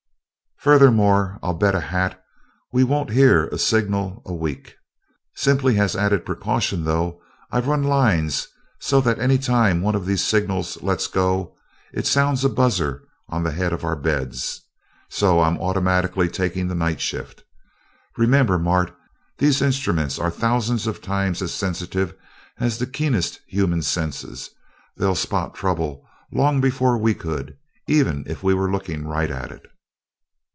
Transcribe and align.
Furthermore, 0.63 1.39
I'll 1.41 1.55
bet 1.55 1.73
a 1.73 1.79
hat 1.79 2.23
we 2.71 2.83
won't 2.83 3.09
hear 3.09 3.47
a 3.47 3.57
signal 3.57 4.21
a 4.27 4.31
week. 4.35 4.75
Simply 5.33 5.79
as 5.79 5.95
added 5.95 6.23
precaution, 6.23 6.83
though, 6.83 7.19
I've 7.51 7.65
run 7.65 7.81
lines 7.81 8.47
so 8.79 9.01
that 9.01 9.17
any 9.17 9.39
time 9.39 9.81
one 9.81 9.95
of 9.95 10.05
these 10.05 10.23
signals 10.23 10.79
lets 10.83 11.07
go, 11.07 11.55
it 11.91 12.05
sounds 12.05 12.45
a 12.45 12.49
buzzer 12.49 13.01
on 13.27 13.41
the 13.41 13.49
head 13.49 13.73
of 13.73 13.83
our 13.83 13.95
bed, 13.95 14.35
so 15.09 15.41
I'm 15.41 15.57
automatically 15.57 16.29
taking 16.29 16.67
the 16.67 16.75
night 16.75 17.01
shift. 17.01 17.43
Remember, 18.15 18.59
Mart, 18.59 18.95
these 19.39 19.63
instruments 19.63 20.19
are 20.19 20.29
thousands 20.29 20.85
of 20.85 21.01
times 21.01 21.41
as 21.41 21.51
sensitive 21.55 22.13
as 22.59 22.77
the 22.77 22.85
keenest 22.85 23.39
human 23.47 23.81
senses 23.81 24.51
they'll 24.95 25.15
spot 25.15 25.55
trouble 25.55 26.05
long 26.31 26.61
before 26.61 26.99
we 26.99 27.15
could, 27.15 27.57
even 27.87 28.23
if 28.27 28.43
we 28.43 28.53
were 28.53 28.71
looking 28.71 29.07
right 29.07 29.31
at 29.31 29.51
it." 29.51 29.65